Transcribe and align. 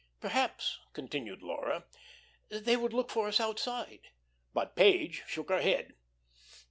"Perhaps," 0.19 0.79
continued 0.93 1.43
Laura, 1.43 1.85
"they 2.49 2.75
would 2.75 2.91
look 2.91 3.11
for 3.11 3.27
us 3.27 3.39
outside." 3.39 4.09
But 4.51 4.75
Page 4.75 5.21
shook 5.27 5.49
her 5.49 5.61
head. 5.61 5.93